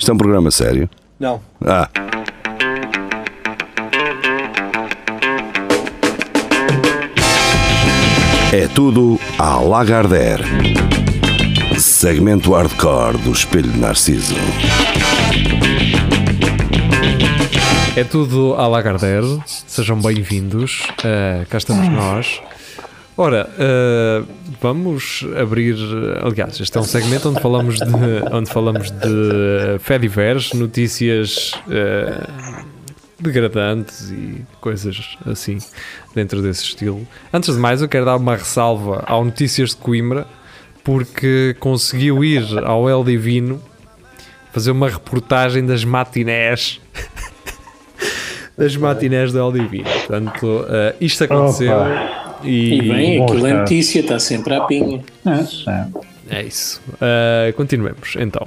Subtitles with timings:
[0.00, 0.88] Isto é um programa sério?
[1.18, 1.42] Não.
[1.62, 1.86] Ah.
[8.50, 10.42] É tudo à Lagardère.
[11.78, 14.34] Segmento hardcore do Espelho de Narciso.
[17.94, 22.40] É tudo à Lagardère, sejam bem-vindos, uh, cá estamos nós.
[23.22, 24.26] Ora, uh,
[24.62, 25.76] vamos abrir,
[26.22, 27.84] aliás, este é um segmento onde falamos de,
[28.32, 32.64] onde falamos de Fediverse, notícias uh,
[33.18, 35.58] degradantes e coisas assim
[36.14, 37.06] dentro desse estilo.
[37.30, 40.26] Antes de mais, eu quero dar uma ressalva ao Notícias de Coimbra,
[40.82, 43.60] porque conseguiu ir ao El Divino
[44.50, 46.80] fazer uma reportagem das matinés
[48.56, 49.90] das matinés do El Divino.
[49.90, 51.74] Portanto, uh, isto aconteceu
[52.42, 55.02] e, e bem, aquilo é notícia, está sempre à pinha.
[56.30, 56.80] É, é isso.
[56.94, 58.46] Uh, continuemos então.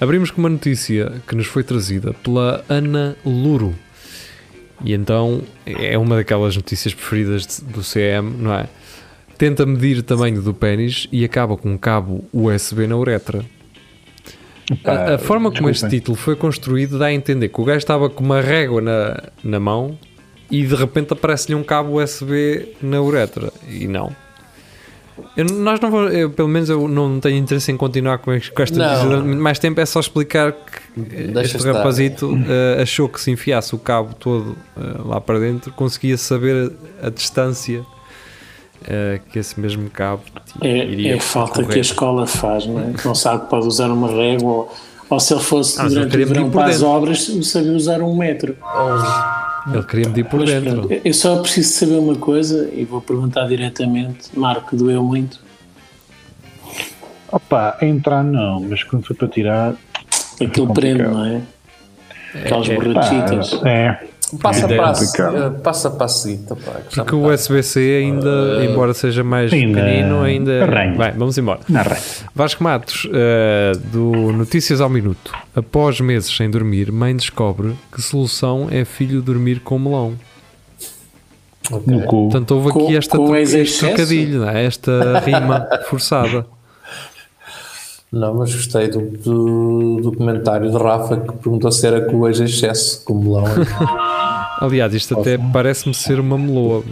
[0.00, 3.74] Abrimos com uma notícia que nos foi trazida pela Ana Luro.
[4.84, 8.66] E então é uma daquelas notícias preferidas do CM, não é?
[9.38, 13.44] Tenta medir o tamanho do pênis e acaba com um cabo USB na uretra.
[14.84, 18.08] a, a, forma como este título foi construído dá a entender que o gajo estava
[18.08, 19.98] com uma régua na, na mão
[20.50, 23.52] e de repente aparece-lhe um cabo USB na uretra.
[23.68, 24.14] E não.
[25.36, 28.62] Eu, nós não vou, eu, pelo menos eu não tenho interesse em continuar com, com
[28.62, 31.72] esta notícia mais tempo, é só explicar que Deixa este estar.
[31.72, 36.72] rapazito uh, achou que se enfiasse o cabo todo uh, lá para dentro conseguia saber
[37.00, 40.22] a, a distância uh, que esse mesmo cabo
[40.60, 41.74] é, iria É falta correr.
[41.74, 42.92] que a escola faz, não é?
[43.04, 44.72] Não sabe que pode usar uma régua ou,
[45.10, 48.56] ou se ele fosse ah, durante o verão para as obras, sabia usar um metro.
[48.62, 49.43] Oh.
[49.72, 50.88] Ele queria medir por mas, dentro.
[51.04, 54.28] eu só preciso saber uma coisa e vou perguntar diretamente.
[54.38, 55.40] Marco, doeu muito?
[57.32, 59.74] Opa, entrar não, mas quando foi para tirar.
[60.40, 61.40] Aquilo prende, não é?
[62.34, 63.60] Aquelas é, borrachitas.
[63.64, 64.06] É.
[64.40, 66.54] Passa para, a, passa para a seguinte.
[66.94, 70.62] Porque o USB-C ainda, uh, embora seja mais ainda pequenino, ainda.
[70.64, 70.94] Arranha.
[70.94, 71.60] Vai, vamos embora.
[72.34, 75.32] Vasco Matos, uh, do Notícias ao Minuto.
[75.54, 80.14] Após meses sem dormir, mãe descobre que solução é filho dormir com melão.
[81.70, 82.00] Okay.
[82.02, 84.64] Portanto, houve aqui com, esta com este trocadilho, é?
[84.64, 86.46] esta rima forçada.
[88.14, 92.28] Não, mas gostei do, do, do, comentário de Rafa que perguntou se era com o
[92.28, 93.44] ex-excesso, com melão.
[94.64, 96.82] Aliás, isto até parece-me ser uma meloa.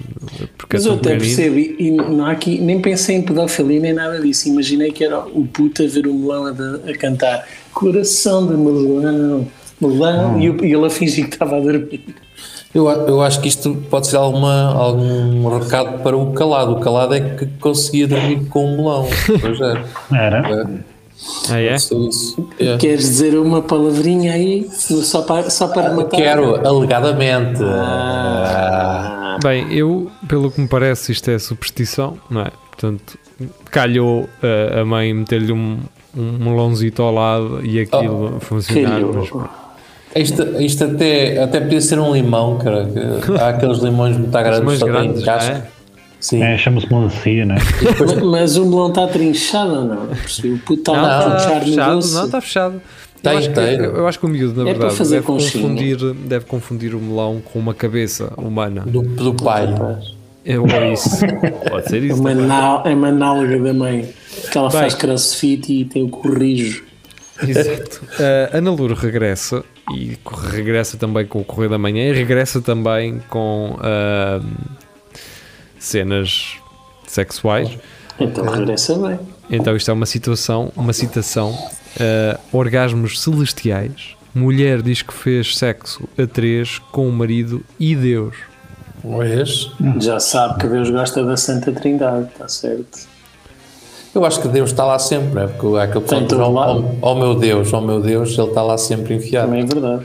[0.57, 3.81] Porque é Mas é eu até percebo, e não há aqui, nem pensei em pedofilia
[3.81, 4.49] nem nada disso.
[4.49, 9.47] Imaginei que era o puto a ver o melão a, a cantar Coração de melão,
[9.81, 10.41] melão, hum.
[10.41, 12.05] e, e ele a fingir que estava a dormir.
[12.75, 16.73] Eu, eu acho que isto pode ser alguma, algum recado para o calado.
[16.73, 19.09] O calado é que conseguia dormir com o melão.
[19.41, 19.85] Pois é.
[20.13, 20.63] Era.
[20.63, 20.92] É.
[21.51, 21.77] Ah, é?
[21.77, 22.77] é?
[22.79, 24.69] Queres dizer uma palavrinha aí?
[24.71, 26.17] Só para, só para ah, matar?
[26.17, 27.63] Quero, alegadamente.
[27.63, 29.39] Ah.
[29.43, 32.51] Bem, eu, pelo que me parece, isto é superstição, não é?
[32.71, 33.19] Portanto,
[33.71, 35.79] calhou uh, a mãe meter-lhe um,
[36.17, 39.01] um melãozito ao lado e aquilo oh, funcionar.
[39.01, 39.31] Mas,
[40.15, 42.87] isto, isto até, até podia ser um limão, cara.
[43.41, 45.72] Há aqueles limões muito grandes, só grandes, casca.
[46.23, 46.41] Sim.
[46.41, 47.57] É, chama-se melancia, né?
[47.99, 50.05] mas, mas o melão está trinchado ou não?
[50.05, 52.83] O puto está lá a trinchar fechado, Não, está fechado.
[53.25, 56.95] Eu, acho que, eu acho que o miúdo, na é verdade, deve confundir, deve confundir
[56.95, 58.83] o melão com uma cabeça humana.
[58.87, 59.67] Do, do pai.
[60.45, 61.11] É ou isso.
[61.69, 62.17] Pode ser isso.
[62.17, 64.09] É uma, ná, é uma nálga da mãe.
[64.51, 66.85] Que ela Bem, faz crossfit e tem o corrijo.
[67.47, 68.01] Exato.
[68.05, 70.17] Uh, Ana Louro regressa e
[70.53, 74.45] regressa também com o Correio da Manhã e regressa também com uh,
[75.83, 76.57] cenas
[77.07, 77.77] sexuais.
[78.19, 79.19] Então regressa bem.
[79.51, 84.17] Então isto é uma situação, uma citação, uh, orgasmos celestiais.
[84.35, 88.35] Mulher diz que fez sexo a três com o marido e Deus.
[89.03, 89.71] Pois.
[90.01, 93.13] Já sabe que Deus gosta da Santa Trindade, está certo.
[94.15, 97.35] Eu acho que Deus está lá sempre, é porque é aquele ponto, oh, oh, meu
[97.35, 99.47] Deus, oh meu Deus, ele está lá sempre enfiado.
[99.47, 100.05] Também é verdade.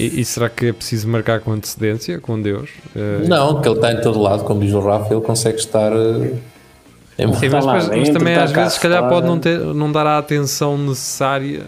[0.00, 2.70] E, e, será que é preciso marcar com antecedência com Deus?
[2.96, 3.28] Uh...
[3.28, 5.92] Não, que ele está em todo lado, como diz o Rafa, ele consegue estar.
[5.92, 6.38] Uh,
[7.18, 7.32] em...
[7.34, 10.18] Sim, mas, mas, mas também às vezes, se calhar, pode não, ter, não dar a
[10.18, 11.66] atenção necessária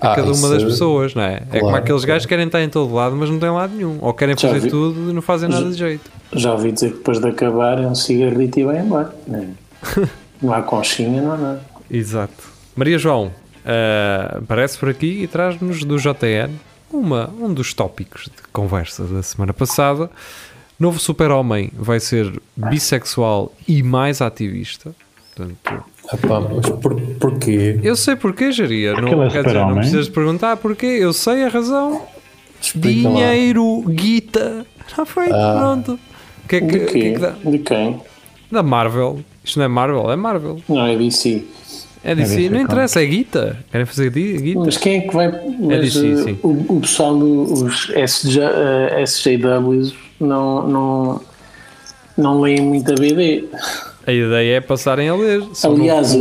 [0.00, 1.38] a ah, cada uma das pessoas, não é?
[1.40, 3.74] Claro, é como aqueles gajos que querem estar em todo lado, mas não têm lado
[3.74, 3.98] nenhum.
[4.00, 6.10] Ou querem fazer vi, tudo e não fazem nada de jeito.
[6.32, 9.14] Já ouvi dizer que depois de acabar é um cigarrito e vai embora.
[9.26, 9.48] Não,
[10.42, 11.60] não há conchinha, não há nada.
[11.90, 12.52] Exato.
[12.76, 16.50] Maria João, uh, aparece por aqui e traz-nos do JN
[16.94, 20.10] uma, um dos tópicos de conversa da semana passada.
[20.78, 24.94] Novo super-homem vai ser bissexual e mais ativista.
[25.34, 27.80] Portanto, Epá, mas por, porquê?
[27.82, 28.92] Eu sei porquê, Jaria.
[28.92, 30.86] Não, Aquilo é quer dizer, não precisas de perguntar porquê.
[30.86, 32.02] Eu sei a razão.
[32.60, 33.14] Explica lá.
[33.14, 34.66] Dinheiro, guita.
[34.94, 35.98] Já foi, pronto.
[36.44, 37.30] O que é que, De que, é que dá?
[37.44, 38.00] De quem?
[38.50, 39.20] Da Marvel.
[39.42, 40.60] Isto não é Marvel, é Marvel.
[40.68, 41.44] Não, é DC.
[42.04, 42.50] É DC.
[42.50, 43.58] Não interessa, é guita.
[43.72, 44.60] Querem fazer guita?
[44.60, 45.28] Mas quem é que vai.
[45.58, 46.38] Mas, DC, eh, sim.
[46.42, 51.20] o, o pessoal dos SJ, eh, SJWs não, não,
[52.16, 53.44] não leem muito a BD.
[54.06, 55.42] A ideia é passarem a ler.
[55.64, 56.18] Aliás, eh,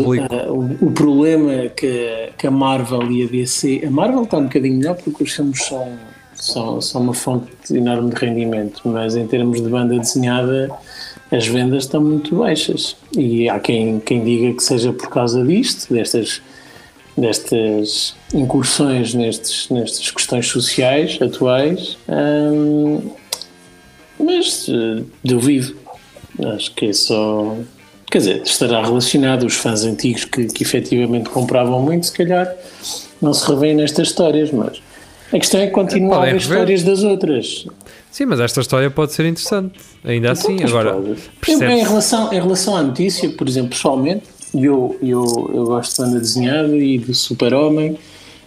[0.48, 3.84] o, o problema que, que a Marvel e a DC.
[3.86, 6.00] A Marvel está um bocadinho melhor porque os filmes são,
[6.34, 10.72] são, são uma fonte enorme de rendimento, mas em termos de banda desenhada,
[11.34, 12.96] as vendas estão muito baixas.
[13.18, 16.42] E há quem, quem diga que seja por causa disto, destas,
[17.18, 23.02] destas incursões nestes, nestas questões sociais atuais, hum,
[24.20, 25.76] mas eh, duvido.
[26.56, 27.58] Acho que é só.
[28.12, 29.44] Quer dizer, estará relacionado.
[29.46, 32.56] Os fãs antigos que, que efetivamente compravam muito, se calhar
[33.20, 34.82] não se revêem nestas histórias, mas
[35.32, 36.58] a questão é que continuam a Podem haver rever.
[36.58, 37.66] histórias das outras.
[38.13, 39.74] Sim, mas esta história pode ser interessante.
[40.06, 40.89] Ainda assim, Mas agora.
[40.92, 44.24] Eu, em, relação, em relação à notícia, por exemplo, pessoalmente,
[44.54, 47.98] eu, eu, eu gosto de banda desenhada e do super-homem.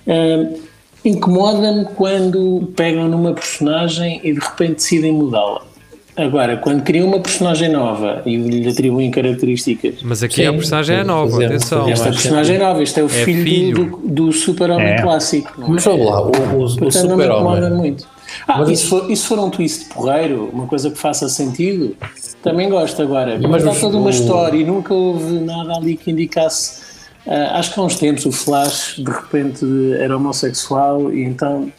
[0.07, 0.55] hum,
[1.05, 5.63] Incomoda-me quando pegam numa personagem e de repente decidem mudá-la.
[6.17, 9.97] Agora, quando criam uma personagem nova e lhe atribuem características.
[10.03, 11.89] Mas aqui Sim, a personagem é nova, fazemos- atenção.
[11.89, 14.01] Esta personagem é nova, este é o filho, filho.
[14.03, 15.03] do, do super-homem É.
[15.03, 15.53] clássico.
[15.63, 15.65] é?
[15.69, 17.97] Mas vamos lá, o, o, o super-homem.
[18.47, 20.99] Ah, Mas e isso- se, for, e se for um twist porreiro, uma coisa que
[20.99, 21.97] faça sentido,
[22.43, 23.39] também gosto agora.
[23.41, 26.85] Mas, Mas há toda uma o- história e nunca houve nada ali que indicasse.
[27.27, 29.65] ah, acho que há uns tempos o Flash de repente
[30.01, 31.71] era homossexual e então.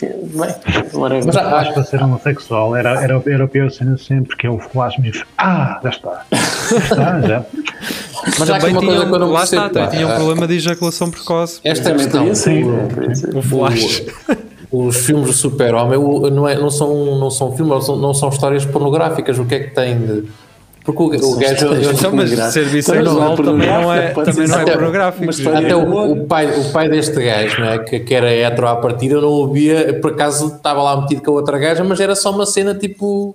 [0.00, 0.54] Bem,
[0.92, 1.26] whatever.
[1.26, 4.46] Mas há- Acho que para ser homossexual era, era, era a pior cena sempre, que
[4.46, 5.24] é o flash mesmo.
[5.38, 6.26] Ah, já está.
[6.30, 7.44] Já está, já.
[8.24, 11.10] Mas Também uma coisa que eu não lá está, também tinha um problema de ejaculação
[11.10, 11.60] precoce.
[11.64, 12.34] Esta é a Também questão.
[12.34, 12.64] sim.
[12.94, 13.36] Podia ser.
[13.36, 14.02] O Flash.
[14.70, 15.98] Os filmes do super-homem
[16.30, 19.38] não, é, não, são, não são filmes, não são, não são histórias pornográficas.
[19.38, 20.24] O que é que tem de.
[20.84, 21.54] Porque o, o gajo.
[21.54, 22.50] Então, mas Pornográfico.
[22.52, 25.30] ser bissexual Também também não é, também não é até- pornográfico.
[25.30, 27.78] história- Até o, o pai, o pai deste gajo, não é?
[27.78, 31.30] que, que era hetero à partida, eu não ouvia, por acaso estava lá metido com
[31.30, 33.34] a outra gaja, mas era só uma cena tipo.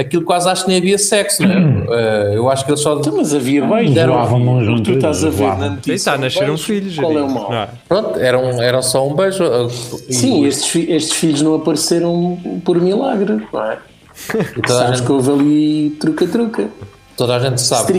[0.00, 1.86] Aquilo quase acho que nem havia sexo, não é?
[2.32, 2.98] Eh, eu acho que eles só.
[2.98, 3.92] Então, mas havia bem.
[3.92, 5.58] Deram- Voavam mão tu estás a ver voavam.
[5.58, 5.92] na notícia.
[5.92, 7.26] está a nascer um beijo, filho, Qual é Jair.
[7.26, 7.50] o mal?
[7.50, 7.68] Não é?
[7.88, 9.44] Pronto, eram, eram só um beijo.
[9.44, 9.66] eh,
[10.08, 13.78] e- Sim, estes, estes filhos não apareceram por milagre, não é?
[14.26, 16.68] toda, a Sabes gente, que houve ali truca-truca.
[17.16, 17.98] toda a gente sabe que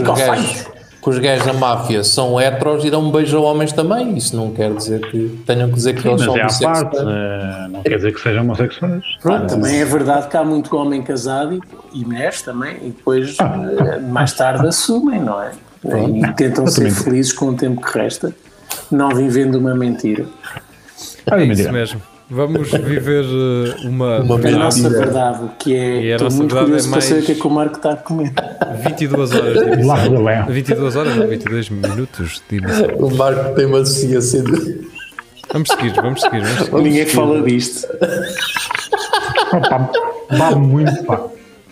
[1.01, 4.15] que os gajos da máfia são heteros e dão um beijo a homens também.
[4.15, 6.89] Isso não quer dizer que tenham que dizer que Sim, eles são é à parte,
[6.89, 7.07] bissexuais.
[7.07, 9.03] eh, não quer dizer que sejam homossexuais.
[9.21, 11.55] Pronto, também é verdade que há muito homem casado
[11.93, 15.51] e, e mulheres também, e depois eh, mais tarde assumem, não é?
[15.83, 18.31] E tentam ser felizes com o tempo que resta,
[18.91, 20.25] não vivendo uma mentira.
[21.31, 21.61] Olha, É mentira.
[21.69, 22.01] isso mesmo.
[22.33, 24.63] Vamos viver uh, uma, Uma A Verdade.
[24.63, 26.01] nossa verdade, que é.
[26.05, 27.49] E a nossa muito verdade curioso é para saber mais- o que é que o
[27.49, 28.33] Marco está a comer.
[28.85, 30.13] 22 horas de emissão.
[30.13, 30.45] da Leão.
[30.47, 32.87] 22 horas ou 22 minutos de emissão.
[32.99, 34.89] O Marco tem uma deficiência de.
[35.51, 36.41] Vamos seguir, vamos seguir.
[36.41, 36.81] Vamos seguir.
[36.81, 37.85] Ninguém fala disto.
[39.53, 39.91] Opa,
[40.31, 41.21] vale muito, pá.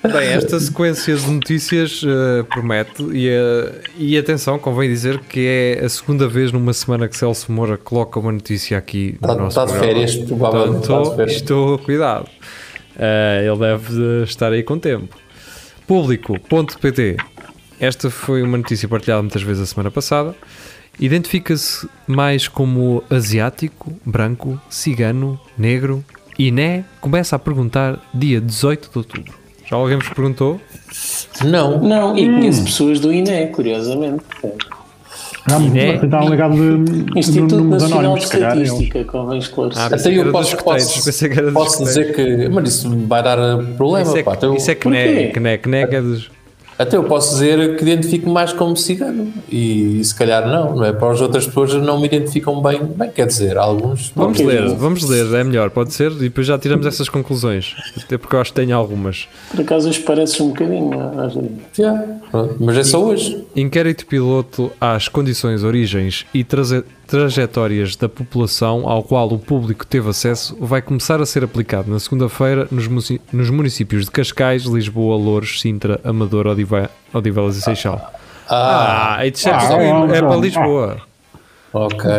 [0.02, 5.84] Bem, esta sequência de notícias eh, promete e, eh, e atenção, convém dizer que é
[5.84, 9.60] a segunda vez numa semana que Celso Moura coloca uma notícia aqui no Está, nosso
[9.60, 11.36] está de férias, provavelmente Portanto, férias.
[11.36, 12.30] estou cuidado.
[12.98, 15.16] Eh, ele deve estar aí com tempo.
[15.86, 17.18] Público.pt
[17.80, 20.34] Esta foi uma notícia partilhada muitas vezes a semana passada.
[20.98, 26.04] Identifica-se mais como asiático, branco, cigano, negro.
[26.38, 29.39] Iné começa a perguntar dia 18 de outubro.
[29.70, 30.60] Já alguém vos perguntou?
[31.46, 34.24] Não, Não, e conheço pessoas do INE, curiosamente.
[35.48, 38.56] Não, está um legado de Instituto Nacional de anónimos, se calhar.
[38.56, 39.82] eles- Estatística, convém esclarecer.
[39.84, 42.50] Ah, Até eu posso, posso, posso dizer que.
[42.50, 44.38] Mas isso vai dar uh, problema, Isso é, pá.
[44.56, 46.30] Isso é que né, que né, que né, que é dos...
[46.80, 49.32] até eu posso dizer que identifico mais como cigano.
[49.52, 50.92] E, se calhar não, não é?
[50.94, 52.82] Para as outras pessoas não me identificam bem.
[52.84, 54.12] Bem, quer dizer, alguns.
[54.16, 56.12] Vamos ler, vamos ler, é melhor, pode ser?
[56.14, 57.76] E depois já tiramos essas conclusões.
[58.02, 59.28] Até porque eu acho que tenho algumas.
[59.52, 60.90] Por acaso hoje pareces um bocadinho.
[61.28, 61.52] vezes.
[61.78, 61.94] Já,
[62.32, 63.44] pronto, mas é só hoje.
[63.56, 70.10] Inquérito piloto às condições, origens e traze- trajetórias da população ao qual o público teve
[70.10, 72.88] acesso vai começar a ser aplicado na segunda-feira nos,
[73.50, 78.14] municípios de Cascais, Lisboa, Louros, Sintra, Amador, Odive- Odivelas e Seixal.
[78.48, 80.36] Ah, Ah, é, Ah, para- é ah, para.
[80.38, 80.98] Lisboa.
[81.74, 82.10] ok.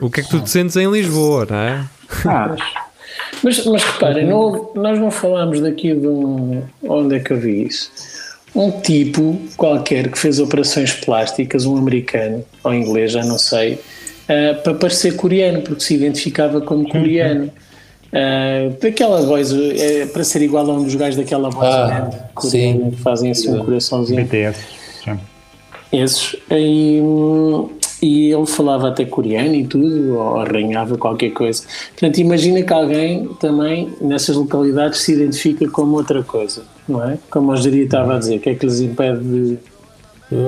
[0.00, 1.84] O que é que tu te sentes em Lisboa, não é?
[2.26, 2.54] Ah,
[3.42, 6.62] Mas, mas reparem, não nós não falámos daqui de um.
[6.82, 7.90] Onde é que eu vi isso?
[8.54, 13.80] um tipo qualquer que fez operações plásticas, um americano ou inglês, já não sei,
[14.24, 17.50] uh, para parecer coreano, porque se identificava como coreano.
[18.12, 22.84] Uh, daquela voz, é, para ser igual a um dos gajos daquela voz Ah, coreana,
[22.84, 22.90] sim.
[22.92, 24.24] que fazem assim um coraçãozinho.
[24.24, 24.60] BTS.
[25.04, 25.18] sim.
[25.92, 26.36] Esses.
[26.50, 27.00] E,
[28.02, 31.64] e ele falava até coreano e tudo, ou arranhava qualquer coisa.
[31.90, 37.18] Portanto, imagina que alguém também nessas localidades se identifica como outra coisa, não é?
[37.30, 39.58] Como a Jeria estava a dizer, o que é que lhes impede de,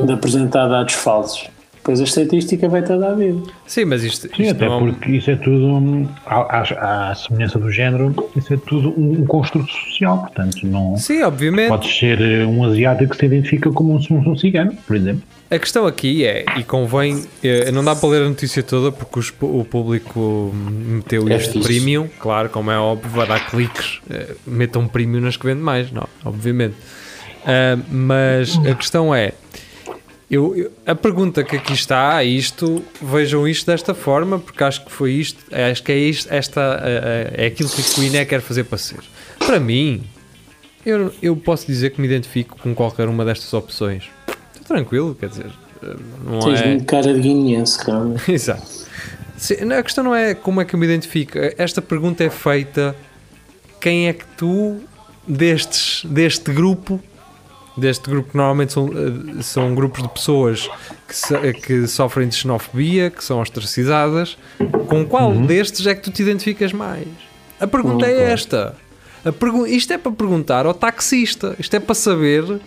[0.05, 1.49] de apresentar dados falsos?
[1.87, 3.37] Pois a estatística vai estar a ver.
[3.65, 7.61] Sim, mas isto, Sim, isto até não é porque isso é tudo, hum, à, semelhança
[7.61, 11.69] do género, isso é tudo um, um construto social, portanto, não Sim, obviamente.
[11.69, 15.23] pode ser eh, um asiático que se identifica como um, um cigano, por exemplo.
[15.49, 19.21] A questão aqui é, e convém, eh, não dá para ler a notícia toda porque
[19.21, 21.61] os o público meteu É fixe.
[21.61, 25.61] premium, claro, como é óbvio, vai dar cliques, eh, metam um premium nas que vende
[25.61, 26.75] mais, não, obviamente.
[27.47, 29.33] Ah, mas a questão é,
[30.31, 34.91] eu, eu- a pergunta que aqui está, isto, vejam isto desta forma, porque acho que
[34.93, 38.65] foi isto, acho que é isto, esta, eh, é aquilo que o INE quer fazer
[38.65, 39.01] para ser.
[39.39, 40.03] Para mim,
[40.85, 44.05] eu, eu posso dizer que me identifico com qualquer uma destas opções.
[44.55, 45.51] Estou tranquilo, quer dizer,
[46.25, 46.67] não Tens é...
[46.69, 48.31] muito cara de guineense, realmente.
[48.33, 48.67] Exato.
[49.37, 51.39] Sim, a questão não é como é que eu me identifico.
[51.59, 52.97] Esta pergunta é feita:
[53.81, 54.81] quem é que tu,
[55.29, 57.01] destes, deste grupo,
[57.77, 60.69] deste grupo que normalmente são, eh, são grupos de pessoas
[61.07, 64.37] que, so- que sofrem de xenofobia, que são ostracizadas,
[64.89, 67.07] com qual destes é que tu te identificas mais?
[67.61, 68.75] A pergunta é esta.
[69.25, 72.61] A pergu isto é para perguntar ao taxista, isto é para saber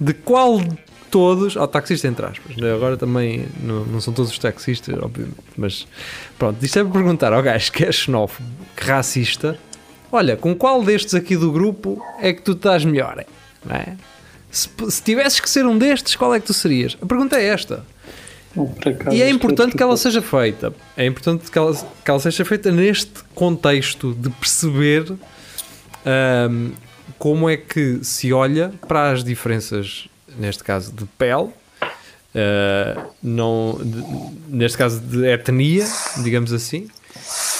[0.00, 0.78] de qual de
[1.10, 2.72] todos, ao taxista entre aspas, né?
[2.72, 5.86] agora também não, não são todos os taxistas, obviamente, mas
[6.38, 9.58] pronto, isto é para perguntar ao gajo que é xenófobo, que racista,
[10.12, 13.24] olha, com qual destes aqui do grupo é que tu estás melhor?
[13.64, 13.96] Não é?
[14.50, 16.96] Se, se tivesses que ser um destes, qual é que tu serias?
[17.00, 17.84] A pergunta é esta.
[18.84, 20.72] Acaso, E é acho importante que ela seja feita.
[20.96, 21.72] É importante que ela,
[22.04, 25.04] que ela seja feita neste contexto de perceber
[26.04, 26.72] ahm,
[27.18, 31.50] como é que se olha para as diferenças, neste caso de pele,
[32.34, 35.86] ah, não, de- neste caso de etnia,
[36.22, 36.88] digamos assim,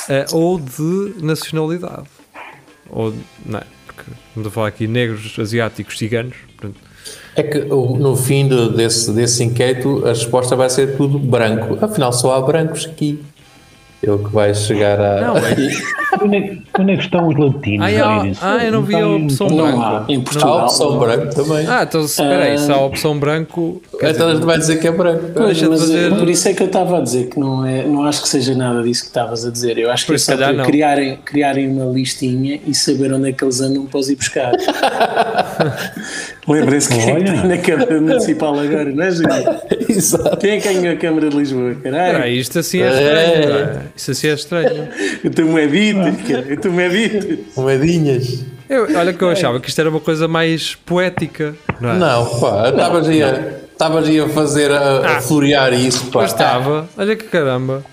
[0.08, 2.08] ah, ou de nacionalidade.
[2.88, 3.14] Ou,
[3.46, 3.64] não é?
[3.86, 6.34] Porque estamos a falar aqui negros, asiáticos, ciganos.
[7.36, 11.78] É que no fim do- desse, desse inquérito a resposta vai ser tudo branco.
[11.80, 13.20] Afinal, só há brancos aqui.
[14.02, 15.20] É o que vai chegar a.
[15.20, 15.54] Não, é
[16.22, 16.40] Onde é,
[16.96, 17.86] que- estão os latinos?
[17.86, 18.40] Ah, irem-se?
[18.42, 19.76] ah, eu não vi a tem- opção tem- branco.
[19.76, 20.58] Não há, em Há Portugal.
[20.58, 21.66] a opção branco também.
[21.68, 23.82] Ah, então espera aí, se há a opção branco.
[24.02, 25.24] então a gente vai dizer que é branco.
[25.34, 27.64] Pois, de mas fazer- é, por isso é que eu estava a dizer que não,
[27.66, 29.76] é, não acho que seja nada disso que estavas a dizer.
[29.76, 33.44] Eu acho que é só para criarem, criarem uma listinha e saber onde é que
[33.44, 34.52] eles andam para os ir buscar.
[36.50, 37.34] Lembrem-se quem é que Olha.
[37.34, 39.60] está na Câmara Municipal agora, não é, Júlio?
[39.88, 40.36] Exato.
[40.38, 41.74] Quem é que ganhou a Câmara de Lisboa?
[41.76, 43.54] Caralho, aí, isto assim é estranho.
[43.54, 43.82] é?
[43.94, 44.88] Isto assim é estranho.
[45.22, 47.60] eu estou moedito, cara, eu estou moedito.
[47.60, 48.44] Moedinhas.
[48.68, 51.54] Eu, olha que eu achava que isto era uma coisa mais poética.
[51.80, 51.98] Não é?
[51.98, 53.22] Não, pá, estavas aí
[54.08, 56.22] aí a fazer, a, a florear isso, pá.
[56.22, 56.88] Mas estava.
[56.96, 57.84] Olha que caramba.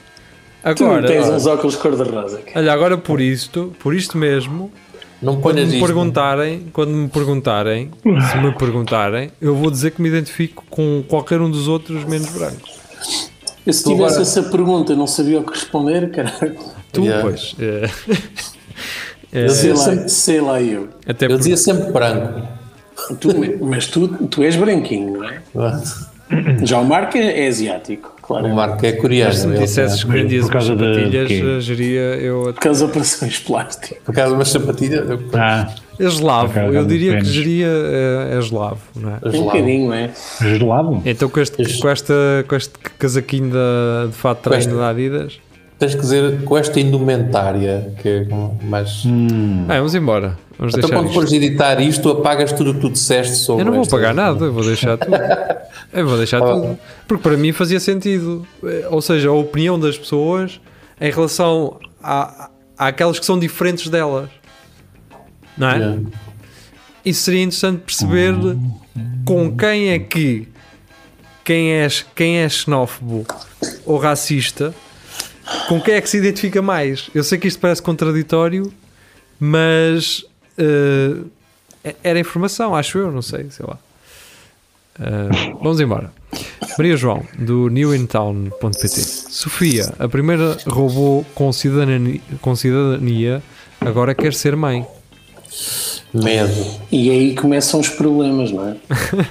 [0.75, 2.41] Tu Agora, tens uns óculos cor-de-rosa.
[2.53, 4.71] olha, agora por isto, por isto mesmo,
[5.21, 5.79] Não quando me isto.
[5.85, 11.41] perguntarem, quando me perguntarem, se me perguntarem, eu vou dizer que me identifico com qualquer
[11.41, 12.77] um dos outros menos brancos.
[13.65, 16.55] Eu, se Tu tivesse agora- essa pergunta não sabia o que responder, caralho.
[16.91, 17.21] Tu, Yeah.
[17.23, 17.55] pois.
[17.59, 17.89] é.
[19.33, 20.87] É, Eu Sei lá, sempre- sei lá eu.
[21.05, 22.47] até Eu porque- dizia sempre branco.
[23.19, 23.29] Tu,
[23.65, 25.41] mas tu, tu és branquinho, não é?
[26.65, 27.47] Já o Marco é, é
[28.27, 28.55] asiático, O claro.
[28.55, 29.33] Marco é coreano.
[29.33, 32.53] se me dissesses que Mas vendias por causa de- sapatilhas, de eh, geria eu Por
[32.55, 33.97] causa das operações plásticas.
[34.05, 35.09] Por causa de umas sapatilhas.
[35.09, 35.67] eu- Ah,
[35.99, 39.19] É eslavo, eu diria que geria é, é eslavo, não é?
[39.35, 40.11] Um bocadinho, é?
[40.41, 41.01] gelado?
[41.05, 42.13] Então com este, com esta,
[42.47, 45.39] com este casaquinho da, de fato de treino da Adidas.
[45.79, 48.27] Tens que dizer com esta indumentária, que é
[48.65, 49.03] mais.
[49.69, 50.37] Ah, vamos embora.
[50.57, 53.61] Vamos Então, deixar quando fores editar isto, tu apagas tudo o que tu disseste sobre
[53.61, 55.11] Eu não vou esta- pagar nada, eu vou deixar tudo.
[55.93, 56.53] Eu vou deixar Ah.
[56.53, 56.77] tudo.
[57.07, 58.45] Porque para mim fazia sentido.
[58.63, 60.59] Eh, Ou seja, a opinião das pessoas
[60.99, 64.29] em relação a, àquelas que são diferentes delas.
[65.57, 65.77] Não é?
[65.77, 66.01] Yeah.
[67.05, 68.35] Isso seria interessante perceber
[69.25, 70.47] com quem é que
[71.45, 73.25] quem é, quem é xenófobo
[73.85, 74.73] ou racista,
[75.67, 77.09] com quem é que se identifica mais.
[77.13, 78.71] Eu sei que isto parece contraditório,
[79.39, 80.25] mas
[80.57, 83.77] eh, era informação, acho eu, não sei, sei lá.
[84.99, 86.11] Eh, vamos embora.
[86.77, 89.01] Maria João, do newintown.pt.
[89.01, 93.41] Sofia, a primeira robô com cidadania, com cidadania
[93.79, 94.85] agora quer ser mãe.
[96.13, 96.79] Medo.
[96.91, 98.77] E aí começam os problemas, não é?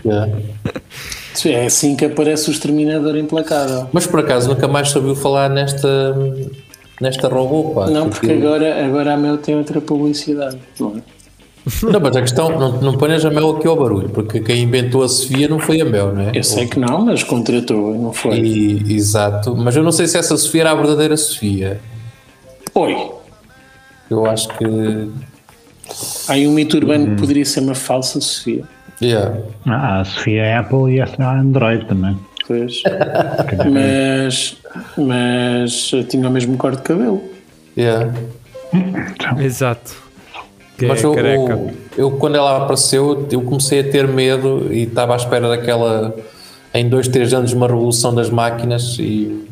[0.04, 0.38] Yeah.
[1.44, 3.88] É assim que aparece o exterminador implacável.
[3.92, 6.16] Mas por acaso nunca mais se ouviu falar nesta,
[7.00, 7.90] nesta robô, pá.
[7.90, 11.16] Não, porque agora, agora a Mel tem outra publicidade, não é?
[11.82, 15.02] Não, mas a questão, não, não ponhas a Mel aqui ao barulho, porque quem inventou
[15.02, 16.32] a Sofia não foi a Mel, não é?
[16.32, 18.38] Eu sei que não, mas contratou, não foi?
[18.38, 21.80] E, exato, mas eu não sei se essa Sofia era a verdadeira Sofia.
[22.72, 22.96] Oi,
[24.08, 24.64] Eu acho que.
[26.28, 28.64] há aí um mito urbano que poderia ser uma falsa Sofia.
[29.00, 29.36] Yeah.
[29.66, 32.18] Ah, a Sofia é Apple e essa é a Android também.
[32.46, 32.82] Pois.
[33.70, 34.56] mas,
[34.96, 37.22] mas tinha o mesmo corte de cabelo.
[37.76, 38.12] Yeah.
[39.38, 39.94] Exato.
[40.78, 44.82] Que Mas é eu, eu, eu, quando ela apareceu, eu comecei a ter medo e
[44.82, 46.14] estava à espera daquela.
[46.74, 49.46] Em dois, três anos, uma revolução das máquinas e,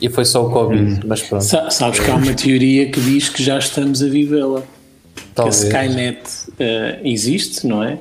[0.00, 1.00] e foi só o Covid.
[1.06, 4.62] Mas pronto, Sa- Sabes que há uma teoria que diz que já estamos a vivê-la.
[5.36, 5.48] Que a.
[5.48, 6.20] Skynet
[6.58, 7.98] eh, existe, não é?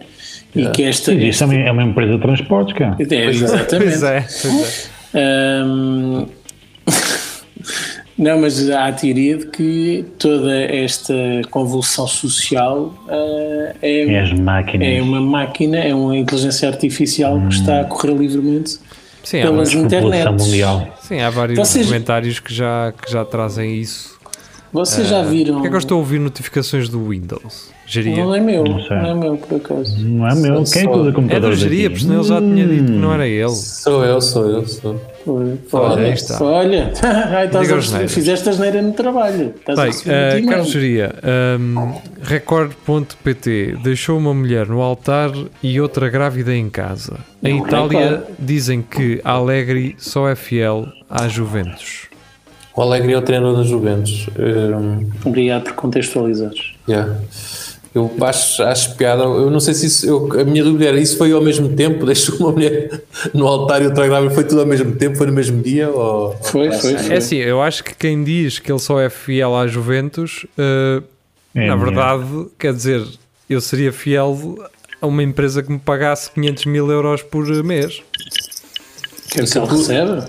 [0.56, 1.12] E que esta.
[1.12, 2.98] Sim, Isto também é uma empresa de transportes, cara.
[3.00, 3.70] É, exatamente.
[4.00, 5.64] Pois é, pois é.
[5.64, 6.26] Hum,
[8.18, 11.14] Não, mas há a teoria de que toda esta
[11.50, 18.14] convulsão social eh, é, é uma máquina, é uma inteligência artificial que está a correr
[18.14, 18.78] livremente
[19.24, 20.46] Sim, pelas internets.
[20.48, 20.98] Mundial.
[21.02, 24.19] sim, há vários Vocês- comentários que já, que já trazem isso.
[24.72, 25.54] Vocês já viram?
[25.56, 27.70] Porquê é que eu estou a ouvir notificações do Windows?
[27.88, 28.24] Geria?
[28.24, 29.98] Não é meu, Não não, é meu por acaso.
[30.06, 30.64] Não é meu.
[30.64, 33.12] Quem é que usa É do Geria, porque senão ele já tinha dito que não
[33.14, 33.50] era ele.
[33.50, 35.02] Sou eu, sou eu, sou.
[35.74, 36.44] Olha, aí está.
[36.44, 36.94] olha.
[37.04, 38.14] Ai, estás a- as neiras.
[38.14, 39.54] fizeste a geneira no trabalho.
[39.60, 40.50] Estás Bem, eh, timão.
[40.54, 41.16] Carlos Geria,
[41.60, 45.32] um, Record.pt deixou uma mulher no altar
[45.64, 47.18] e outra grávida em casa.
[47.44, 52.09] Em Itália dizem que Allegri só é fiel à Juventus.
[52.80, 54.28] O Alegre é o treinador da Juventus.
[54.40, 56.76] Hum, Obrigado por contextualizares.
[56.88, 57.14] yeah.
[57.94, 59.24] Eu acho, acho piada.
[59.24, 60.08] Eu não sei se isso.
[60.08, 62.06] eu- a minha dúvida era: isso foi ao mesmo tempo?
[62.08, 63.02] Deixou uma mulher
[63.34, 64.34] no altar e outra grávida?
[64.34, 65.18] Foi tudo ao mesmo tempo?
[65.18, 65.90] Foi no mesmo dia?
[65.90, 66.38] Ou...
[66.42, 67.14] Foi, foi, foi.
[67.14, 71.02] É assim, eu acho que quem diz que ele só é fiel à Juventus, eh,
[71.54, 72.24] É na verdade,
[72.58, 73.06] quer dizer,
[73.50, 74.56] eu seria fiel
[75.02, 78.02] a uma empresa que me pagasse 500 mil euros por mês.
[79.32, 80.24] Que é que ele recebe?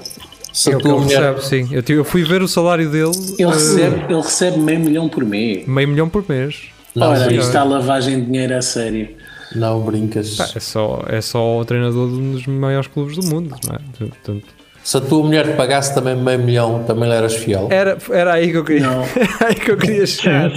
[0.53, 1.35] Se É o que ele mulher.
[1.35, 1.69] recebe, sim.
[1.75, 5.25] Eu, eu fui ver o salário dele, Ele eh, recebe, ele recebe meio milhão por
[5.25, 5.67] mês.
[5.67, 6.63] meio milhão por mês.
[6.95, 9.09] Não, Ora, isto está lavagem de dinheiro a sério.
[9.55, 10.35] não brincas.
[10.37, 13.75] Pá, é, só, é só o treinador de um dos maiores clubes do mundo, não
[13.77, 13.79] é?
[13.97, 14.45] Portanto,
[14.83, 17.69] Se a tua mulher te pagasse também meio milhão, também lhe eras fiel.
[17.71, 18.89] era, era aí que eu queria,
[19.47, 20.51] aí que eu queria chegar.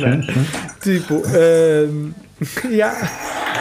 [0.82, 2.12] Tipo, ehm,
[2.74, 3.12] yeah.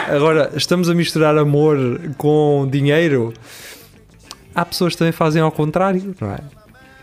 [0.09, 3.33] agora estamos a misturar amor com dinheiro.
[4.55, 6.39] Há pessoas que também fazem ao contrário, não é?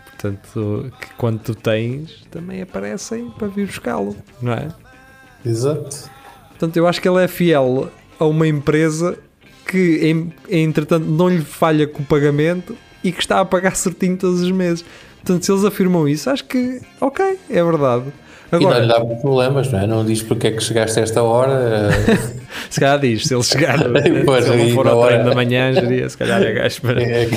[0.05, 4.69] Portanto, que quando tu tens, também aparecem para vir buscá-lo, não é?
[5.45, 6.09] Exato.
[6.49, 9.17] Portanto, eu acho que ele é fiel a uma empresa
[9.65, 14.41] que, entretanto, não lhe falha com o pagamento e que está a pagar certinho todos
[14.41, 14.85] os meses.
[15.15, 18.05] Portanto, se eles afirmam isso, acho que, ok, é verdade.
[18.51, 19.87] E não lhe Agora, dá problemas, não é?
[19.87, 21.89] Não diz porque é que chegaste a esta hora.
[22.69, 23.77] se calhar diz, se ele chegar,
[24.25, 25.29] Pois, se ele for ao treino hora.
[25.29, 27.01] da manhã, geria, se calhar é gajo para...
[27.01, 27.29] é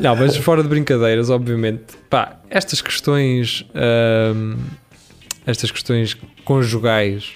[0.00, 3.64] Não, mas fora de brincadeiras, obviamente, pá, estas questões,
[4.34, 4.56] hum,
[5.46, 7.30] estas questões conjugais,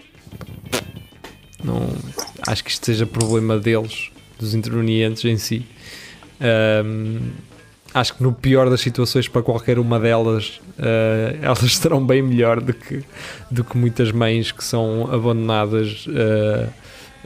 [1.65, 1.89] não
[2.47, 5.65] acho que isto seja problema deles, dos intervenientes em si.
[6.85, 7.19] Hum,
[7.93, 12.61] acho que no pior das situações para qualquer uma delas, eh, elas estarão bem melhor
[12.61, 13.03] do que,
[13.51, 16.67] do que muitas mães que são abandonadas eh,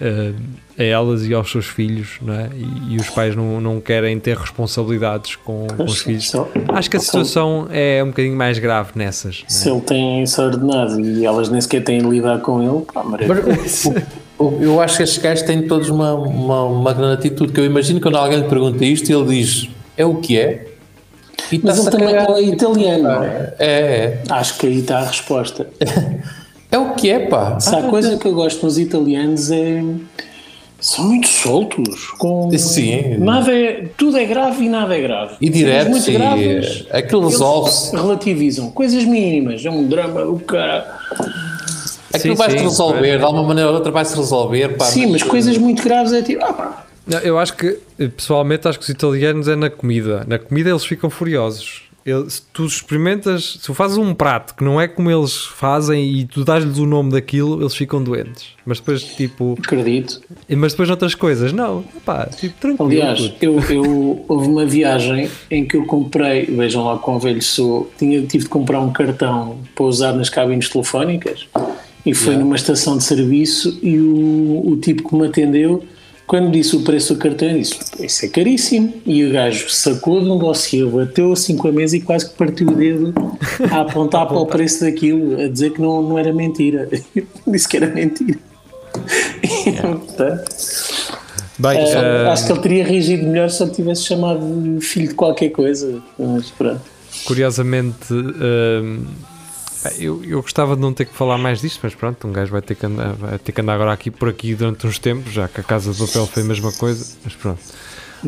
[0.00, 0.32] eh,
[0.78, 2.48] a elas e aos seus filhos, não é?
[2.56, 6.30] E, e os pais não, não querem ter responsabilidades com, com os filhos.
[6.30, 6.36] Se,
[6.68, 9.40] Acho que a situação é um bocadinho mais grave nessas.
[9.40, 9.50] não é?
[9.50, 13.04] se ele tem isso ordenado e elas nem sequer têm de lidar com ele, pá.
[13.04, 13.84] Mas
[14.36, 17.52] o- eu acho que estes gajos têm todos uma, uma, uma grande atitude.
[17.52, 20.66] Que eu imagino que quando alguém lhe pergunta isto, ele diz: É o que é?
[21.52, 23.54] E Mas ele também é italiano, não é?
[23.58, 24.22] É, é.
[24.28, 25.68] Acho que aí está a resposta.
[26.74, 27.60] É o que é, pá.
[27.60, 29.80] Se há coisa que eu gosto nos italianos é.
[30.80, 32.08] São muito soltos.
[32.18, 32.50] Com...
[32.58, 33.16] Sim.
[33.18, 35.36] Nada é, tudo é grave e nada é grave.
[35.40, 37.94] E direto, muito e graves, aquilo eles resolve-se.
[37.94, 38.72] Relativizam.
[38.72, 39.64] Coisas mínimas.
[39.64, 40.98] É um drama do cara.
[42.12, 44.86] Aquilo vai-se resolver, de alguma maneira ou outra vai-se resolver, pá.
[44.86, 46.44] Sim, mas coisas muito graves é tipo.
[46.44, 47.78] Ah, pá, Não, Eu acho que,
[48.16, 50.24] pessoalmente, acho que os italianos é na comida.
[50.26, 51.82] Na comida eles ficam furiosos.
[52.06, 56.18] Eles- se tu experimentas, se tu fazes um prato que não é como eles fazem
[56.18, 58.48] e tu dás-lhes o nome daquilo, eles ficam doentes.
[58.66, 60.20] Mas depois, tipo, acredito.
[60.50, 62.90] mas depois noutras coisas, não, pá, tipo, tranquilo.
[62.90, 67.90] Aliás, eu, eu, houve uma viagem em que eu comprei, vejam lá quão velho sou,
[67.98, 71.46] tinha, tive de comprar um cartão para usar nas cabines telefónicas
[72.06, 72.44] E foi Yeah.
[72.44, 75.82] numa estação de serviço e o, o tipo que me atendeu,
[76.26, 78.94] quando disse o preço do cartão, eu disse: Isso é caríssimo.
[79.04, 82.36] E o gajo sacou de um dossiê, bateu assim com a mesa e quase que
[82.36, 83.12] partiu o dedo
[83.70, 86.88] a apontar para o preço daquilo, a dizer que não, não era mentira.
[87.46, 88.38] Disse que era mentira.
[89.42, 90.44] E, portanto,
[91.58, 95.14] Bem, eh, eh, acho que ele teria reagido melhor se ele tivesse chamado filho de
[95.14, 96.02] qualquer coisa.
[96.18, 96.80] Mas pronto.
[97.26, 99.33] curiosamente, hum, pá,
[99.98, 102.62] eu, eu gostava de não ter que falar mais disto, mas pronto, um gajo vai
[102.62, 105.48] ter que andar, vai ter que andar agora aqui por aqui durante uns tempos, já
[105.48, 107.60] que a Casa de Papel foi a mesma coisa, mas pronto.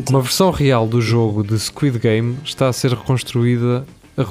[0.09, 3.85] Uma versão real do jogo de Squid Game está a ser reconstruída,
[4.17, 4.25] re-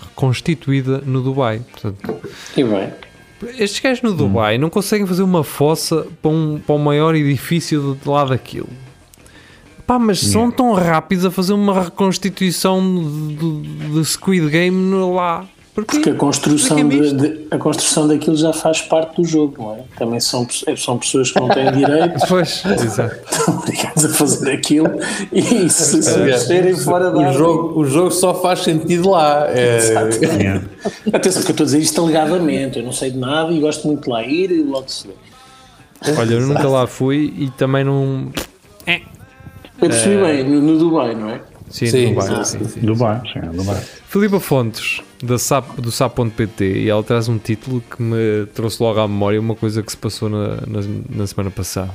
[0.00, 1.60] reconstituída no Dubai.
[1.70, 2.20] Portanto,
[2.56, 2.92] E bem.
[3.58, 7.98] estes gajos no Dubai não conseguem fazer uma fossa para um, para o maior edifício
[8.02, 8.68] de lá daquilo.
[9.86, 15.46] Pá, mas são tão rápidos a fazer uma reconstituição de, de- de Squid Game lá.
[15.76, 15.96] Porquê?
[15.98, 19.62] Porque a construção, é é de, de- a construção daquilo já faz parte do jogo,
[19.62, 19.80] não é?
[19.98, 23.14] Também são, pe- são pessoas que não têm direito, Pois, exato.
[23.30, 24.88] estão obrigados a fazer aquilo
[25.30, 29.46] e se se mexerem fora da O jogo, o jogo só faz sentido lá.
[29.50, 29.76] É,
[30.36, 30.64] Yeah.
[31.12, 33.86] Atenção, que eu estou a dizer isto alegadamente, eu não sei de nada e gosto
[33.86, 35.14] muito de lá ir e logo se vê.
[36.18, 38.32] Olha, eu nunca lá fui e também não.
[38.86, 41.40] Eu percebi bem, no, no Dubai, não é?
[41.68, 42.80] Sim, Sim, Dubai, sim, sim, sim.
[42.80, 43.82] Dubai, sim, Dubai.
[44.08, 49.00] Filipa Fontes, da SAP, do SAP.pt, e ela traz um título que me trouxe logo
[49.00, 51.90] à memória uma coisa que se passou na, na, na semana passada.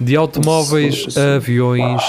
[0.00, 2.02] De automóveis a aviões,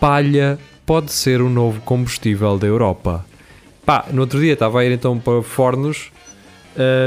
[0.00, 3.24] palha pode ser o novo combustível da Europa.
[3.84, 6.10] Pá, no outro dia estava a ir então para Fornos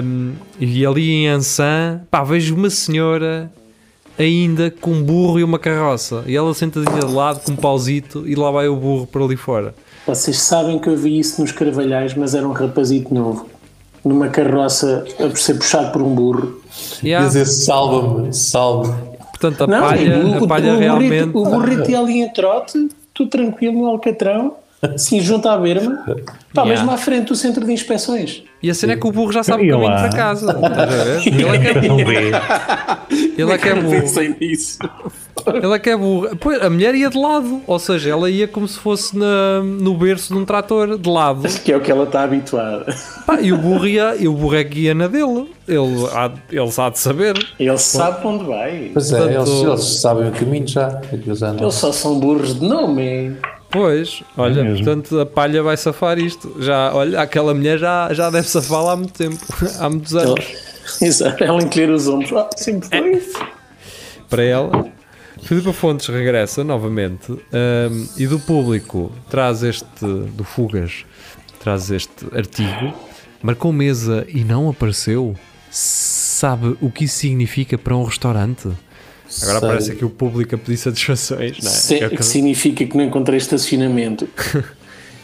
[0.04, 3.52] hum, e ali em Ansan, pá, vejo uma senhora
[4.18, 8.28] ainda com um burro e uma carroça e ela sentadinha de lado com um pauzito
[8.28, 9.74] e lá vai o burro para ali fora.
[10.06, 13.48] Vocês sabem que eu vi isso nos Carvalhais, mas era um rapazito novo,
[14.04, 16.62] numa carroça a ser puxado por um burro.
[17.04, 17.28] Yeah.
[17.28, 18.96] Dizer salva-me, salve-me.
[19.32, 21.26] Portanto, a Não, palha, o, a palha o, realmente.
[21.26, 26.04] burrito, o burrito ia ali em trote, tu tranquilo no Alcatrão, assim junto à berma,
[26.54, 26.70] pá, Yeah.
[26.72, 28.44] mesmo à frente do centro de inspeções.
[28.64, 30.52] E a cena é que o burro já sabe o E caminho para casa.
[30.58, 31.28] Estás a ver?
[31.28, 33.27] Ele é que é.
[33.38, 34.02] Ele é que é Eu burro.
[34.02, 34.80] pensei nisso.
[35.64, 36.36] Ele é que é burro.
[36.38, 37.62] Pois, a mulher ia de lado.
[37.68, 41.48] Ou seja, ela ia como se fosse na, no berço de um trator, de lado.
[41.64, 42.86] Que é o que ela está habituada.
[43.26, 45.50] Pá, e o burro ia, e o burro é que ia na dele.
[45.68, 47.48] Ele, há, ele sabe de saber.
[47.60, 48.90] Ele sabe para onde vai.
[48.94, 51.02] Pois é, Portanto- eles, eles sabem o caminho já.
[51.14, 51.64] Eles andam.
[51.64, 53.36] Eles só são burros de nome.
[53.70, 54.78] Pois, olha, mesmo.
[54.86, 56.56] portanto a palha vai safar isto.
[56.62, 59.38] Já, olha, aquela mulher já, já deve safar lá há muito tempo.
[59.80, 60.40] Há muitos anos.
[61.02, 62.32] Exato, ela encolher os ombros.
[62.34, 63.40] Ah, sempre foi isso.
[64.30, 64.88] para ela.
[65.44, 71.06] Filipa Fontes regressa novamente hum, e do público traz este, do Fugas,
[71.60, 72.94] traz este artigo.
[73.42, 75.36] Marcou mesa e não apareceu.
[75.70, 78.68] Sabe o que isso significa para um restaurante?
[79.44, 79.70] Agora Sei.
[79.70, 81.74] parece que o público a pedir satisfações, não é?
[81.74, 84.28] Se- É o que que- significa que não encontrei estacionamento.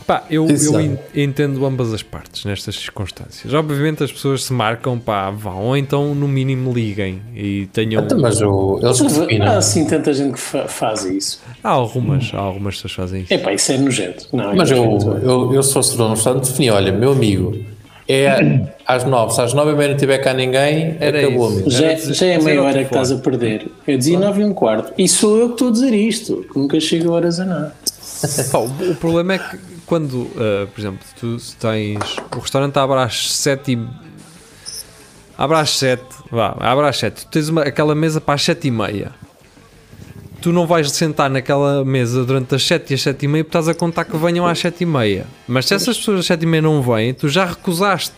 [0.05, 3.53] Pá, eu, eu en- entendo ambas as partes nestas circunstâncias.
[3.53, 8.03] Obviamente as pessoas se marcam, pá, vão, ou então no mínimo liguem e tenham.
[8.03, 11.41] Então, mas o, eles que Há assim tanta gente que fa- faz isso.
[11.63, 13.33] Há algumas, há algumas pessoas que fazem isso.
[13.33, 14.27] Epá, isso é nojento.
[14.33, 15.17] Não, Mas é eu, nojento.
[15.25, 17.55] eu, eu se fosse dono do restaurante, definia: olha, meu amigo,
[18.07, 21.69] é às nove, se às nove e meia não tiver cá ninguém, Era acabou, isso.
[21.69, 23.67] Já, já é meia hora que estás a perder.
[23.87, 24.91] Eu dizia 9 e um quarto.
[24.97, 26.45] E sou eu que estou a dizer isto.
[26.51, 27.73] que Nunca chego a horas a nada.
[28.51, 31.99] Pá, o, o problema é que quando, ah, por exemplo, tu tens.
[32.35, 33.87] O restaurante abre às 7 e.
[35.37, 37.25] Abre às 7, vá, abre às 7.
[37.25, 39.11] Tu tens uma, aquela mesa para as 7 e meia.
[40.41, 43.57] Tu não vais sentar naquela mesa durante as 7 e as 7 e meia porque
[43.57, 45.25] estás a contar que venham às 7 e meia.
[45.47, 48.13] Mas se essas pessoas às 7 e meia não vêm, tu já recusaste.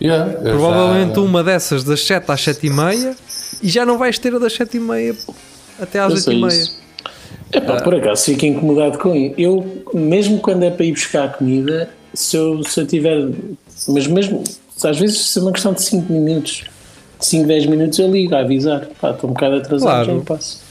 [0.00, 3.16] Yeah, Provavelmente já- uma dessas das 7 às 7 e meia
[3.62, 5.16] e já não vais ter a das 7 e meia
[5.80, 6.52] até às Eu 8 sei e meia.
[6.60, 6.81] isso.
[7.52, 9.34] Epá, por acaso fico incomodado com isso.
[9.38, 13.28] Eu, mesmo quando é para ir buscar comida, se eu, se eu tiver.
[13.88, 14.42] Mas mesmo,
[14.84, 16.64] às vezes, se é uma questão de 5 minutos,
[17.20, 18.86] de 5, 10 minutos, eu ligo a avisar.
[19.00, 20.04] Pá, estou um bocado atrasado, Claro.
[20.06, 20.62] já eu passo.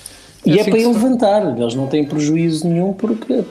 [0.46, 0.96] E É é, para ele faz.
[0.96, 3.44] levantar, eles não têm prejuízo nenhum porque.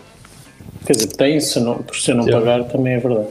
[0.86, 3.28] Quer dizer, tem, se não, se eu não pagar, também é verdade.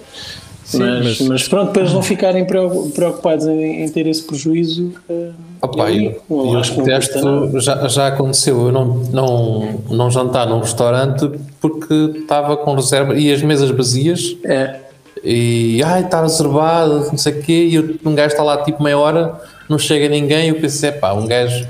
[0.74, 1.48] Mas, mas- mas...
[1.48, 4.94] pronto, para eles não ficarem preocu- preocupados em, em ter esse prejuízo.
[5.10, 10.60] eh, Opa, eu, eu, eu detesto, já, já aconteceu eu não, não, não jantar num
[10.60, 11.30] restaurante
[11.60, 14.80] porque estava com reserva e as mesas vazias É,
[15.24, 18.82] e ai, está reservado, não sei o quê, e eu- um gajo está lá tipo
[18.82, 19.34] meia hora,
[19.68, 21.68] não chega ninguém, e eu pensei, pá, um gajo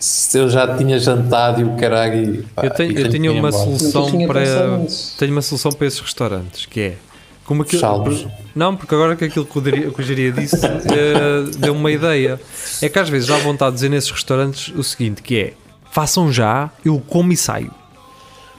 [0.00, 2.34] se eu já tinha jantado e o caralho.
[2.36, 3.52] e, pá, Eu tenho, e eu tenho uma embora.
[3.52, 4.42] solução para
[5.18, 6.94] tenho uma solução para esses restaurantes que é
[7.48, 8.26] Como aquilo, Salvos.
[8.54, 12.38] não, porque agora que aquilo que o Geria disse eh, deu uma ideia.
[12.82, 15.52] É que às vezes dá vontade de dizer nesses restaurantes o seguinte: que é
[15.90, 17.70] façam já, eu como e saio.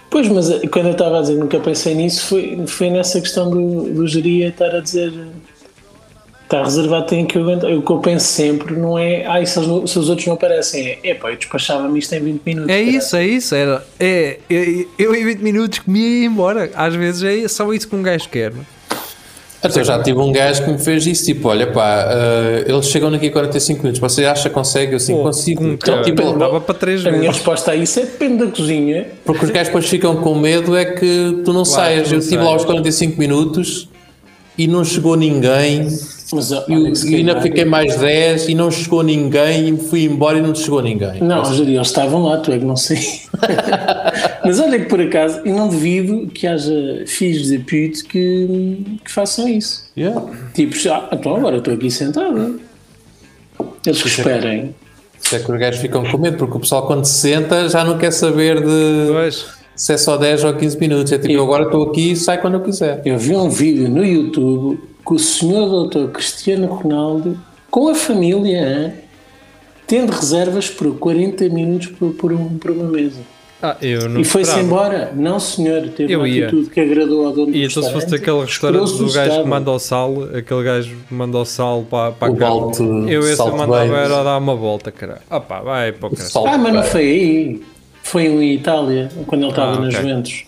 [0.10, 3.22] Pois, mas eh, quando eu estava a dizer que nunca pensei nisso, foi, foi nessa
[3.22, 5.14] questão do, do geria estar a dizer
[6.50, 7.72] está reservado, tem que aguentar.
[7.72, 11.12] O que eu penso sempre não é ai, se, se os outros não aparecem, é
[11.12, 12.70] epá, eu despachava-me isto em 20 minutos.
[12.72, 13.54] É caralho." isso, é isso.
[13.54, 16.72] Era, é, é- eu em 20 minutos comia e ia embora.
[16.74, 18.52] Às vezes é só isso que um gajo quer.
[18.52, 18.79] não é?
[19.62, 22.86] Até eu já tive um gajo que me fez isso, tipo, olha pá, eh, eles
[22.88, 24.94] chegam daqui a 45 minutos, você acha que consegue?
[24.94, 25.64] Eu sim Pô, consigo.
[25.66, 29.08] Então, tipo, dava para três A minha resposta a isso é depende da cozinha.
[29.26, 32.04] porque os gajos depois ficam com medo é que tu não saias.
[32.08, 32.62] tu não Eu estive lá saias.
[32.62, 33.90] aos 45 minutos
[34.58, 35.84] e não chegou ninguém.
[36.32, 40.38] Mas, E, se e ainda fiquei mais 10 e não chegou ninguém e fui embora
[40.38, 41.22] e não chegou ninguém.
[41.22, 43.00] Não, Júlio, eles estavam lá, tu é que não sei.
[44.50, 49.12] Mas olha que por acaso, e não duvido que haja filhos de pute que, que
[49.12, 49.86] façam isso.
[49.96, 50.26] Yeah.
[50.56, 52.60] Tipo, já, então agora estou aqui sentado.
[53.86, 54.74] Eles que esperem.
[55.24, 57.84] Isso é que os gajos ficam com medo, porque o pessoal quando se senta já
[57.86, 59.46] não quer saber de Pois.
[59.76, 61.12] se é só 10 ou 15 minutos.
[61.12, 63.04] É tipo, eu agora estou aqui e sai quando eu quiser.
[63.06, 67.38] Eu vi um vídeo no YouTube que o senhor doutor Cristiano Ronaldo,
[67.70, 68.94] com a família, hein,
[69.86, 73.20] tendo reservas por 40 minutos por, por, um- por uma mesa.
[73.62, 75.12] Ah, eu não E foi-se embora.
[75.14, 76.48] Não, senhor, teve Eu uma ia.
[76.48, 79.48] atitude que agradou ao dono do E então se fosse aquele restaurante do gajo que
[79.50, 83.12] manda o sal, aquele gajo que manda o sal para, para O a carne, balde
[83.14, 85.22] eu esse mandava era dar uma volta, cara.
[85.30, 86.48] Ah pá, vai para o caralho.
[86.48, 87.62] Ah, mas não foi aí.
[88.02, 90.02] Foi em Itália, quando ele estava Ah, nas ok.
[90.10, 90.44] Juventus.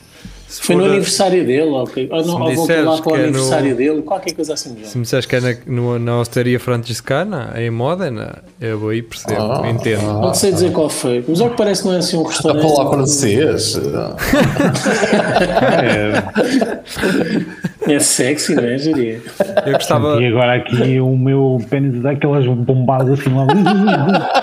[0.51, 2.09] Se Foi no a- aniversário dele, ok.
[2.11, 4.53] Ou, Se não, ou voltou lá para o que é no- aniversário dele, qualquer coisa
[4.53, 4.73] assim.
[4.73, 8.89] do Se me disseres que é na, no- na Hostaria Franciscana, em Modena, eu vou
[8.89, 10.01] aí percebo, Ah, entendo.
[10.03, 12.67] Não sei dizer qual foi, mas ao que parece não é assim um A restaurante.
[12.75, 13.79] falar francês.
[15.81, 16.23] É,
[17.87, 19.21] É sexy, não é, Jeria?
[19.65, 23.47] Eu gostava, e agora aqui o meu pênis dá aquelas bombadas assim lá.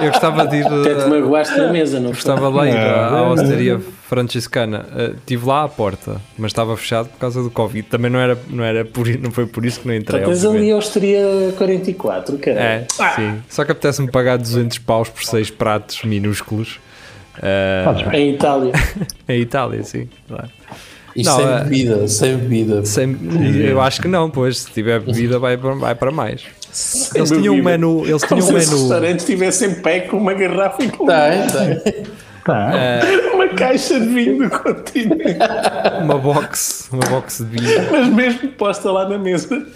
[0.03, 0.67] eu gostava de ir.
[0.67, 2.15] Até te uh, magoaste na mesa, não foi?
[2.15, 3.23] Gostava de lá ir à.
[3.31, 4.87] Hostaria Franciscana.
[5.17, 7.87] Estive lá à porta, mas estava fechado por causa do Covid.
[7.89, 10.25] Também não, era, não, era por, não foi por isso que não entrei.
[10.25, 10.57] Obviamente.
[10.57, 11.23] ali a Hostaria
[11.57, 12.61] 44, cara.
[12.61, 13.43] É, sim.
[13.49, 16.81] Só que apetece-me pagar 200 paus por 6 pratos minúsculos.
[17.37, 18.17] Uh.
[18.17, 18.73] Em Itália.
[19.29, 20.09] em Itália, sim.
[20.27, 20.49] claro.
[21.17, 22.85] E Não, sem é- bebida, sem bebida.
[22.85, 23.17] Sem-
[23.67, 26.43] eu acho que não, pois se tiver bebida vai para, vai para mais.
[27.15, 30.19] Eles tinham um menu, eles Como tinham um se menu, restaurante estivesse em pé com
[30.19, 32.03] uma garrafa e com Tem, tem.
[32.45, 32.71] Tá.
[33.35, 35.37] uma caixa de vinho do continente,
[36.03, 37.91] uma box, uma box de vinho.
[37.91, 39.67] mas mesmo posta lá na mesa.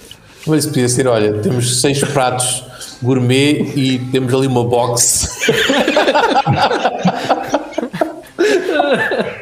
[0.47, 2.65] Mas isso podia ser, olha, temos seis pratos
[3.03, 5.29] gourmet e temos ali uma box.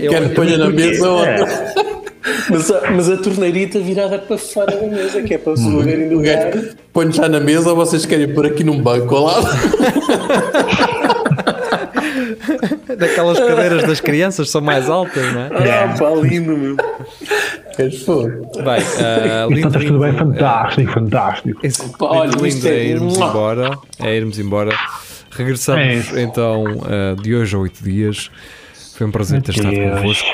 [0.00, 1.44] Eu- Quer que ponha na mesa ou É.
[2.50, 6.08] Mas a, mas a torneirita virada para fora da mesa, que é para se moverem
[6.08, 6.74] do o gajo lugar.
[6.92, 9.46] põe já na mesa ou vocês querem pôr aqui num banco ao lado?
[12.96, 15.46] daquelas cadeiras das crianças são mais altas, não é?
[15.48, 16.76] Ah, pá, lindo, meu.
[17.76, 18.30] Queres pôr?
[18.56, 21.66] Bem, uh, Então lindo, estás tudo bem, fantástico, fantástico.
[21.66, 23.78] Esse- Pá, olha, lindo é- é irmos embora.
[23.98, 24.74] É irmos embora.
[25.30, 28.30] Regressamos É então uh, de hoje a oito dias.
[29.00, 30.28] Foi um prazer ter estado convosco.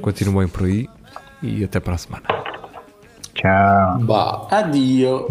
[0.00, 0.88] Continuem por aí
[1.42, 2.22] e até para a semana.
[3.34, 3.98] Tchau.
[4.02, 5.26] Bah, Adio.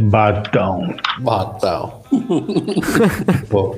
[1.21, 2.01] Batão.
[3.49, 3.77] Bom.